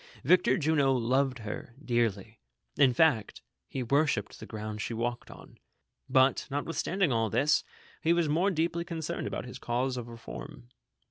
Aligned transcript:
Victor 0.23 0.57
Jimo 0.57 0.99
loved 0.99 1.37
her 1.45 1.75
dearly, 1.79 2.39
in 2.75 2.91
fact, 2.91 3.43
he 3.67 3.83
worshipped 3.83 4.39
the 4.39 4.47
ground 4.47 4.81
she 4.81 4.95
walked 4.95 5.29
on; 5.29 5.59
but, 6.09 6.47
notwithstanding 6.49 7.11
all 7.11 7.29
this, 7.29 7.63
he 8.01 8.11
was 8.11 8.27
more 8.27 8.49
deeply 8.49 8.83
concerned 8.83 9.27
about 9.27 9.45
his 9.45 9.59
cause 9.59 9.97
of 9.97 10.07
reform. 10.07 10.69